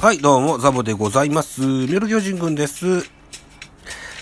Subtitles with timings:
[0.00, 1.60] はい、どうも、ザボでございます。
[1.60, 3.02] ミドル巨人くんです。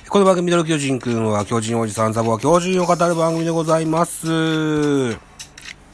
[0.08, 4.26] この番組、ミドル巨人くんは、巨人おじさん、ザボは巨人を語る番組でございます。
[4.26, 5.14] ジャ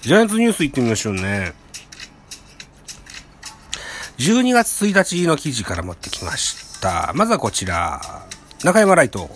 [0.07, 1.52] イアンツニュース行ってみましょうね。
[4.16, 7.12] 12月1日の記事から持ってきました。
[7.15, 8.01] まずはこちら。
[8.65, 9.29] 中山ライト。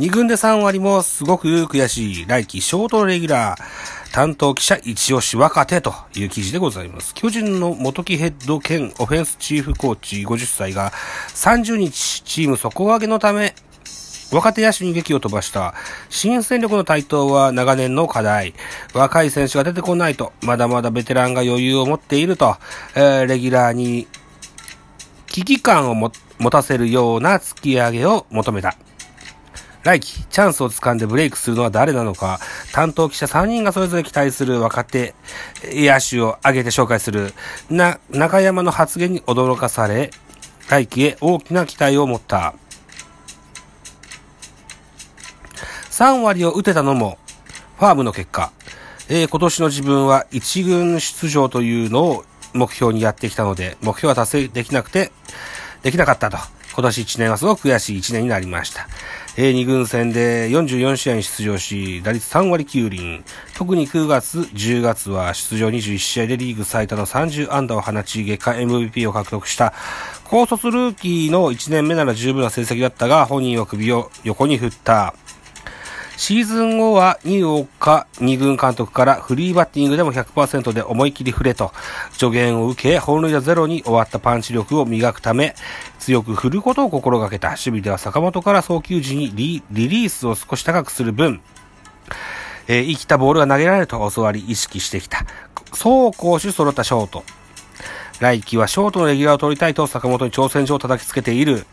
[0.00, 3.87] 2軍で3割もすごく悔しい来季ショートレギュラー。
[4.12, 7.14] 担当記者一押し若手という記事でございます。
[7.14, 10.92] 巨人の元木ヘッド兼オフェンスチーフコーチ50歳が
[11.34, 13.54] 30日チーム底上げのため
[14.30, 15.74] 若手野手に劇を飛ばした
[16.10, 18.54] 新戦力の台頭は長年の課題。
[18.92, 22.56] 若い選手が出てこないと、まだまだベテランが余裕を持っていると、
[22.94, 24.06] えーレギュラーに
[25.28, 28.76] 危機感をも持たせるような突き上げを求めた。
[29.84, 32.40] 来季、チャンスを掴んでブレイクするのは誰なのか、
[32.72, 35.14] 担当記者3人がそれぞれ期待する若手
[35.64, 37.32] 野手を挙げて紹介する、
[37.70, 40.10] な、中山の発言に驚かされ、
[40.68, 42.54] 来季へ大きな期待を持った。
[45.90, 47.18] 3割を打てたのも、
[47.78, 48.52] ファームの結果、
[49.08, 55.12] えー今年の自分は一軍出場というのを目標にやってきたので、目標は達成できなくて、
[55.82, 56.36] できなかったと。
[56.74, 58.86] 今年1年はすごく悔しい1年になりました。
[59.40, 63.22] えー2軍戦で44試合に出場し、打率3割9厘。
[63.54, 69.74] 特に9月、10月は出場21試合でリーグ最多の30安打を放ち、月間 MVP を獲得した。
[70.24, 75.14] 高卒ルーキーの1年目なら十分な成績だったが、本人は首を横に振った。
[76.18, 81.72] シーズン後はニューオーカ2軍監督からフリーバッティングでも100%で思い切り振れと
[82.10, 85.54] 助言を受け本塁打ゼロに終わったパンチ力を磨くため
[86.00, 91.40] 強く振ることを心がけた守備では坂本から送球時にリリリースを少し高くする分
[92.66, 95.24] えー生きたボールが投げられると教わり意識してきた。
[95.70, 97.24] 走攻守揃ったショート。
[98.20, 101.64] 来季はショートのレギュラーを取りたいと坂本に挑戦状を叩きつけている。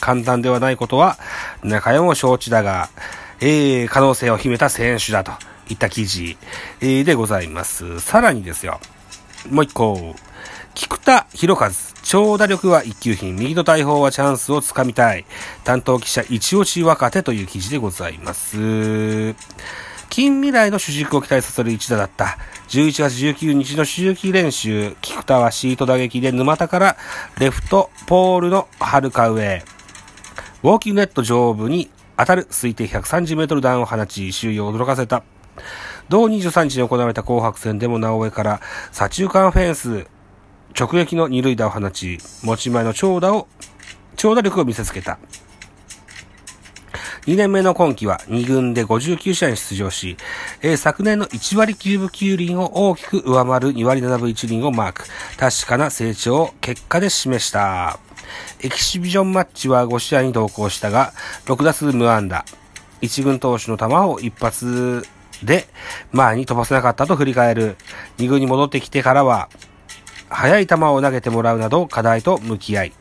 [0.00, 1.16] 簡単ではないことは
[1.62, 2.90] 中山も承知だが、
[3.44, 5.32] えー、可能性を秘めた選手だと
[5.68, 6.38] いった記事、
[6.80, 7.98] えーでございます。
[7.98, 8.78] さらにですよ。
[9.50, 10.14] もう一個。
[10.74, 11.70] 菊田博和。
[12.04, 13.34] 長打力は一級品。
[13.34, 15.24] 右の大砲はチャンスをつかみたい。
[15.64, 19.34] 担当記者一押し若手という記事でございます。
[20.08, 22.38] 近未来の主軸を期待させる一打だった。
[22.68, 26.96] 11月19日の周期練習、菊田はシート打撃で沼田から
[27.40, 29.64] レフトポールの遥か上。
[30.62, 35.22] ウォーキングネット上部に当たる推定130メートル弾を放ち、周囲を驚かせた。
[36.08, 40.06] 同23日に行われた紅白戦でも直江から左中間フェンス
[40.78, 43.48] 直撃の二塁打を放ち、持ち前の長打を、
[44.16, 45.18] 長打力を見せつけた。
[47.26, 50.16] 2年目の今季は2軍で59試合に出場し、
[50.60, 55.04] えー昨年の1割9分9厘を大きく上回る2割7分1厘をマーク。
[55.36, 57.98] 確かな成長を結果で示した。
[58.60, 61.12] エキシビジョンマッチは5試合に同行したが、
[61.46, 62.44] 6打数無安打。
[63.00, 65.06] 1軍投手の球を一発
[65.42, 65.66] で
[66.12, 67.76] 前に飛ばせなかったと振り返る。
[68.18, 69.48] 2軍に戻ってきてからは、
[70.28, 72.92] 速い球を投げてもらうなど課題と向き合い、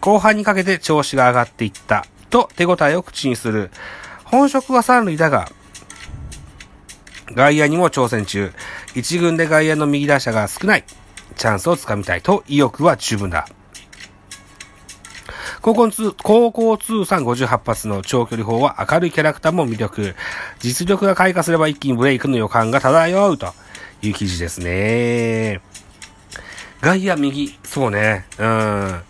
[0.00, 3.70] 後半にかけて調子が上がっていったと手応えを口にする。
[4.24, 5.50] 本職は三塁だが、
[7.34, 8.52] 外野にも挑戦中。
[8.94, 10.84] 一軍で外野の右打者が少ない。
[11.36, 13.48] チャンスをつかみたいと意欲は十分だ。
[15.60, 20.14] 高校通高校通算58発の長距離砲は明るいキャラクターも魅力。
[20.60, 23.52] 実力が開花すれば一気にブレイクの予感が漂うと
[24.02, 25.60] いう記事ですね。
[26.80, 28.26] 外野右、そうね。
[28.38, 29.00] うん。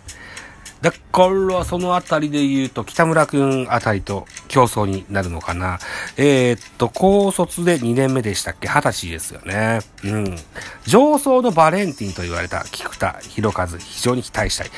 [0.81, 5.79] だから、そのあたりで言うと、北村くんあたりと競争になるのかな。
[6.17, 9.79] えー、っと、高卒で2年目でしたっけ ?20 歳ですよね。
[10.03, 10.35] うん。
[10.85, 14.71] 上層のバレンティンと言われた菊田博和、非常に期待したい。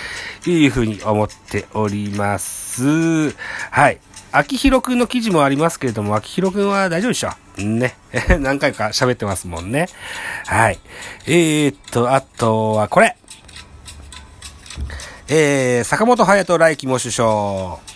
[0.43, 3.31] というふうに思っております。
[3.71, 3.99] はい。
[4.33, 7.31] 秋広くんの記事もありますけれども、秋広くんは大丈夫でしょ？
[7.57, 7.95] ね。
[8.39, 9.87] 何回か喋ってますもんね。
[10.45, 10.79] はい。
[11.25, 13.17] えー、っと、あとはこれ。
[15.27, 17.90] えー、坂本勇人来季も首相。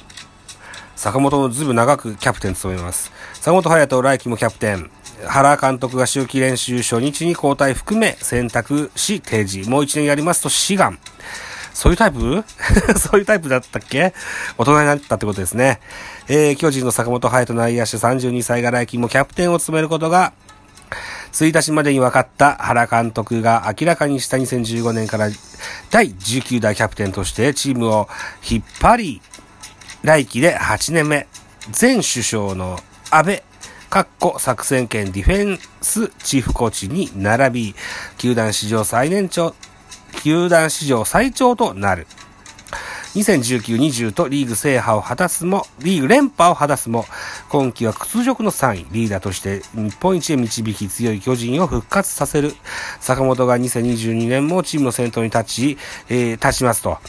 [0.95, 3.11] 坂本もずいぶん長くキャプテン務めます。
[3.33, 4.89] 坂本勇人来季もキャプテン。
[5.27, 9.69] 原監督が秋季練習初日に交代含め選択し提示。
[9.69, 10.97] もう一年やりますと志願。
[11.73, 12.43] そういうタイプ？
[12.97, 14.13] そういうタイプだったっけ？
[14.57, 15.79] 大人になったってことですね。
[16.27, 20.33] えー、巨人の坂本勇人内野手32歳が来季もキャプテンを務めることが
[21.33, 25.27] 1日までに分かった原監督が明らかにした2015年から
[25.91, 28.07] 第19代キャプテンとしてチームを
[28.49, 29.21] 引っ張り、
[30.05, 31.25] 来季で8年目、
[31.81, 32.77] 前首相の
[33.09, 33.43] 安倍、
[33.89, 37.75] かっこ作戦兼ディフェンスチーフコーチに並び、
[38.19, 39.55] 球団史上最年長、
[40.21, 42.05] 球団史上最長となる。
[43.15, 47.05] 2019-20とリーグ制覇を果たすも、リーグ連覇を果たすも、
[47.49, 52.53] 今季は屈辱の3位、リーダーとして日本一へ導き強い巨人を復活させる。
[52.99, 55.77] 坂本が2022年もチームの先頭に立ち、
[56.09, 56.99] えー、立ちますと。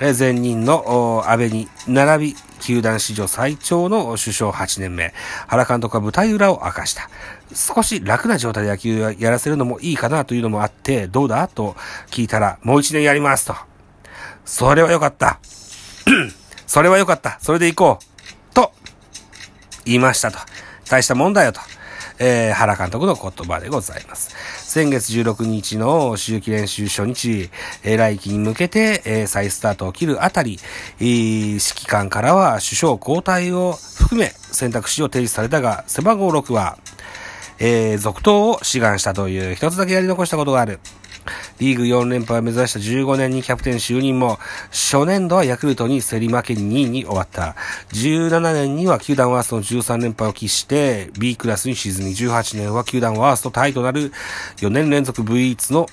[0.00, 5.12] 前任の安倍に並び、球団史上最長の首相8年目、
[5.46, 7.10] 原監督は舞台裏を明かした。
[7.54, 11.76] 少し楽な状態で野球をやらせるのもいいかなというのもあって、どうだと
[12.10, 13.54] 聞いたら、もう1年やりますと。
[14.46, 15.38] それはよかった。
[16.66, 17.38] それはよかった。
[17.42, 18.54] それで行こう。
[18.54, 18.72] と、
[19.84, 20.38] 言いましたと。
[20.88, 21.60] 大したもんだよと。
[22.20, 24.36] えー、原監督の言葉でございます。
[24.70, 27.48] 先月16日の周期練習初日、
[27.82, 30.58] えー、来季に向けて、えー、再スタートを切るあたり、
[31.00, 36.78] えー、指揮官からは首相交代を含め選択肢を提示されたが、背番号6は、
[37.58, 40.78] えー、続投を志願したという一つだけやり残したことがある。
[41.58, 44.38] リーグ4連覇を目指した15年にキャプテン就任も、
[44.70, 47.56] 初年度はヤクルトに競り負け2位に終わった。
[47.92, 54.12] 17年には球団ワーストの13連敗を喫して B クラスに沈み、18年は球団ワーストタイとなる
[54.58, 55.86] 4年連続 V1 の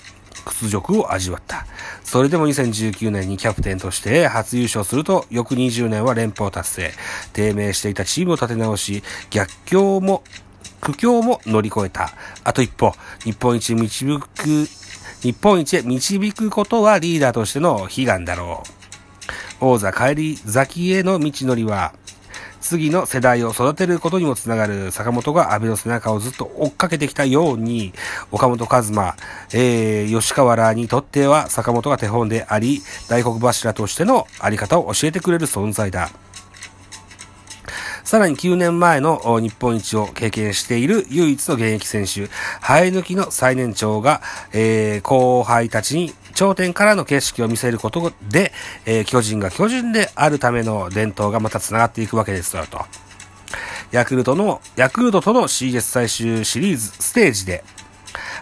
[0.45, 1.65] 屈辱を味わった。
[2.03, 6.91] それでも2019年にキャプテンとして初優勝すると、翌20年は連覇を達成。
[7.33, 10.23] 低迷していたチームを立て直し、逆境も
[10.79, 12.13] 苦境も乗り越えた。
[12.43, 12.93] あと一歩、
[13.23, 14.67] 日本一に導く
[15.21, 18.63] 日本一へ導くことはリーダーとしての悲願だろ
[19.61, 19.65] う。
[19.65, 21.93] 王座帰り咲きへの道のりは、
[22.61, 27.93] 次の世代を育てることにもつながる坂本が安倍の背中をずっと追っかけてきたように、
[28.31, 29.15] 岡本和真、
[29.53, 36.09] えー、吉川らにとっては坂本が手本であり、大黒柱としてのあり方を教えてくれる存在だ。
[38.07, 42.29] さらに9年前の日本一を経験している唯一の現役選手、
[42.61, 44.21] 生え抜きの最年長が、
[44.53, 48.53] えー、後輩たちに頂点からの景色を見せることで、
[48.85, 52.79] えー、巨人が巨人であるための伝統がまた繋がっていくわけですよと。
[53.91, 57.65] ヤクルトの、ヤクルトとの CS 最終シリーズステージで、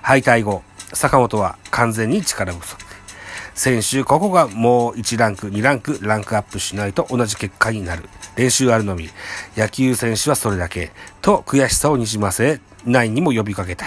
[0.03, 0.61] 敗退後、
[0.93, 2.85] 坂本は完全に力不足。
[3.55, 8.03] 先週ここがもう1ランク、2ランク、ランクアップしないと同じ結果になる。
[8.35, 9.09] 練習あるのみ。
[9.55, 10.91] 野球選手はそれだけ。
[11.21, 13.85] と悔しさをにじませ、ナインにも呼びかけた。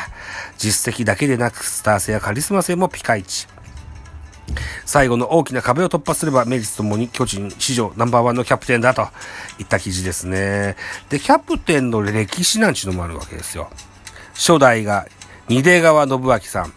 [0.56, 3.47] 実績だけでなく、スター性やカリスマ性もピカイチ。
[4.85, 9.06] 最後の大きな壁を突破すればメリットともに巨人史上ナンバーワンのキャプテンだと
[9.59, 10.77] いった記事ですね。
[11.11, 13.71] で、キャプテンの歴史なんちゅうのもあるわけですよ。
[14.35, 15.06] 初代が
[15.49, 16.73] 二出川信明さん。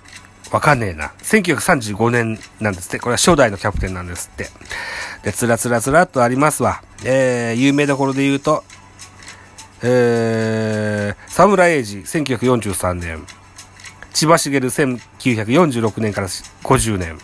[0.52, 1.14] わかんねえな。
[1.20, 3.00] 1935年なんですって。
[3.00, 4.50] これは初代のキャプテンなんですって。
[5.24, 6.84] で、つらつらつらっとありますわ。
[7.06, 8.64] えー、有名どころで言うと、
[9.82, 13.26] えー、沢村栄治、1943年。
[14.14, 17.18] 千葉茂、1946年から50年。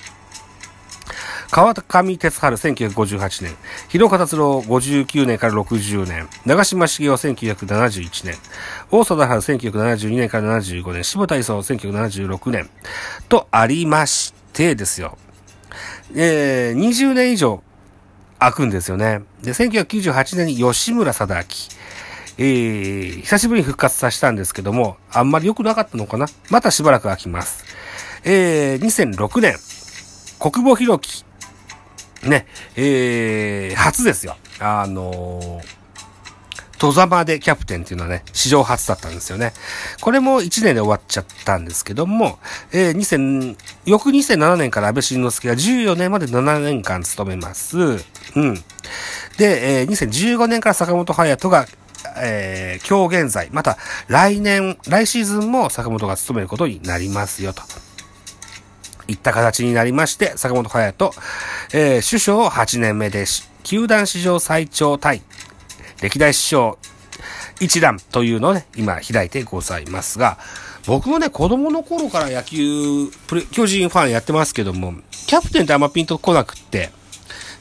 [1.58, 3.56] 川上哲治1958年、
[3.90, 8.36] 広岡達郎59年から60年、長島茂雄1971年、
[8.92, 12.70] 大貞治1972年から75年、柴田磯1976年
[13.28, 15.18] とありましてですよ。
[16.16, 17.64] えー、20年以上
[18.38, 19.24] 開くんですよね。
[19.42, 21.78] で、1998年に吉村貞明。
[22.38, 27.66] えー、久しぶりに復活させたんですけども、あんまり良くなかったのかなまたしばらく空きます。
[28.26, 29.56] えー、2006年、
[30.38, 31.26] 国母弘樹
[32.24, 34.38] ね、えー、初ですよ。
[34.60, 35.78] あのー、
[36.78, 39.54] 戸様でキャプテンっていうのはね、史上初だったんですよね。
[40.02, 42.40] これも1年で終わっちゃったんですけども、
[42.72, 47.78] えー、2000、翌2007年から安倍晋之助が14年まで7年間務めます。
[47.78, 48.56] うん。
[49.38, 51.68] で、えー、2015年から坂本隼人が、
[52.20, 57.64] えー、今日現在、また来年、来シーズンも坂本が務めることになりますよと。
[59.08, 61.12] いった形になりまして、坂本隼人、
[61.74, 63.26] えー、首相8年目で
[63.64, 65.22] 球団史上最長タイ、
[66.02, 66.78] 歴代首相
[67.60, 70.38] 一覧というのをね、今開いてございますが、
[70.86, 73.10] 僕もね、子供の頃から野球、
[73.52, 74.94] 巨人ファンやってますけども、
[75.28, 76.92] キャプテンってあんまピンと来なくって、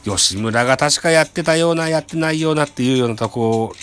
[0.05, 3.73] 吉村が確かやってたような、やってないようなっていうようなとこ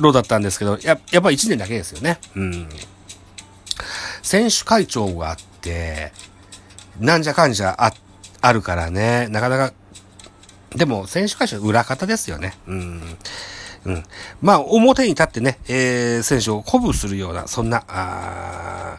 [0.00, 2.18] ろだったんですけど、や、やっぱ1年だけですよね。
[2.36, 2.68] うん。
[4.22, 6.12] 選手会長があって、
[7.00, 7.92] なんじゃかんじゃあ、
[8.40, 9.72] あるからね、なかなか、
[10.76, 12.54] でも、選手会社裏方ですよね。
[12.66, 13.02] うん。
[13.84, 14.04] うん。
[14.42, 18.98] まあ、表に立ってね、えー、選手を鼓舞するような、そんな、あ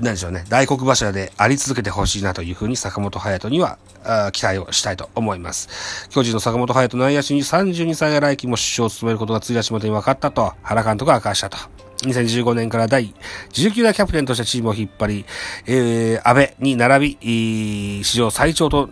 [0.00, 6.08] なんでしょうね、大黒柱であり続けてほしいなというふうに坂本隼人にはあ期待をしたいと思います。
[6.10, 11.56] 巨人の坂本隼人内野手に32歳が来季も首相を務めることが1日までに分かったと原監督が明かしたと。
[12.02, 13.14] 2015年から第
[13.52, 15.24] 19代キャプテンとしてチームを引っ張り、
[15.66, 18.90] えー、安倍に並び、史上最長と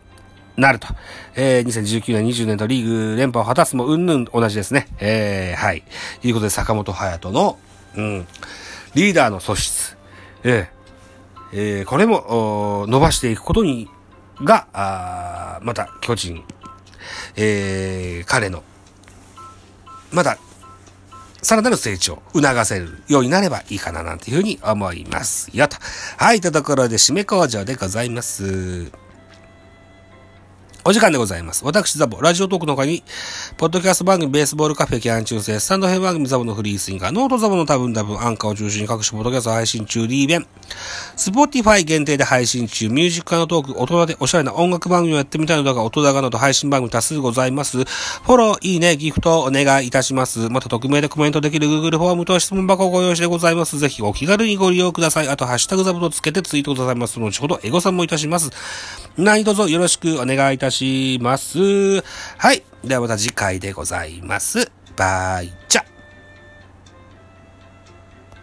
[0.57, 0.89] なると。
[1.35, 4.89] えー、2019年、20年とリーグ連覇を果たすも、うんぬん同じですね。
[5.01, 5.83] えー、はい。
[6.23, 7.59] ということで、坂本隼人の、
[7.97, 8.27] うん、
[8.95, 9.97] リーダーの素質。
[10.45, 13.89] えー、えー、これも、伸ばしていくことに、
[14.43, 16.45] が、あまた、巨人、
[17.37, 18.63] えー、彼の、
[20.13, 20.39] まだ、
[21.45, 25.77] さらなる成長、促せるようになればいいかななんていうふうに思いますよと。
[26.17, 29.04] はい、というところで締め工場でございます。
[30.87, 31.65] お時間でございます。
[31.65, 33.03] 私、ザボ、ラジオトークの他に、
[33.57, 40.47] ポッドキャスト番組、ベースボールカフェ、キャン中世、スタンド編番組、ザボのフリースインガー、ノートザボの多分多分、アンカーを中心に各種ポッドキャスト配信中、リーベン、
[41.17, 47.79] スポーティファイ限定で配信中、ミュージックのトーク、大人でおしゃれな音楽番組をやってみたいのだが、音高など配信番組多数ございます。
[47.79, 50.51] フォロー、いいね、ギフトお願いいたします。
[50.51, 53.79] また、匿名でコメントできる Google フォームと質問箱をご用意してございます。
[53.79, 55.29] ぜひお気軽にご利用ください。
[55.29, 57.19] あと、ハッシュタグザボとつけてツイートくださいます。
[57.19, 58.51] 後ほど、エゴさんもいたします。
[59.17, 62.03] 何卒よろしくお願いいたしますします。
[62.37, 62.63] はい。
[62.83, 64.71] ではまた次回でございます。
[64.97, 65.94] バイチャ